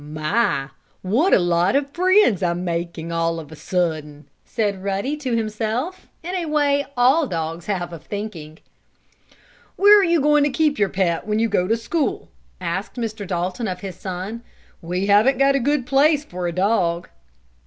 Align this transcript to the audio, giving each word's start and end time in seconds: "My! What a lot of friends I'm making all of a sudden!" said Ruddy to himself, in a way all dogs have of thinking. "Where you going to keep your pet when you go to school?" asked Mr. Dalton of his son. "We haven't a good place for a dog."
"My! 0.03 0.69
What 1.03 1.31
a 1.31 1.37
lot 1.37 1.75
of 1.75 1.91
friends 1.93 2.41
I'm 2.41 2.65
making 2.65 3.11
all 3.11 3.39
of 3.39 3.51
a 3.51 3.55
sudden!" 3.55 4.27
said 4.43 4.83
Ruddy 4.83 5.15
to 5.17 5.35
himself, 5.35 6.07
in 6.23 6.33
a 6.33 6.47
way 6.47 6.87
all 6.97 7.27
dogs 7.27 7.67
have 7.67 7.93
of 7.93 8.01
thinking. 8.01 8.57
"Where 9.75 10.03
you 10.03 10.19
going 10.19 10.43
to 10.43 10.49
keep 10.49 10.79
your 10.79 10.89
pet 10.89 11.27
when 11.27 11.37
you 11.37 11.47
go 11.47 11.67
to 11.67 11.77
school?" 11.77 12.29
asked 12.59 12.95
Mr. 12.95 13.27
Dalton 13.27 13.67
of 13.67 13.81
his 13.81 13.95
son. 13.95 14.41
"We 14.81 15.05
haven't 15.05 15.39
a 15.39 15.59
good 15.59 15.85
place 15.85 16.25
for 16.25 16.47
a 16.47 16.51
dog." 16.51 17.07